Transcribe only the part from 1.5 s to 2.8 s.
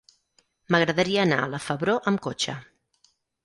la Febró amb cotxe.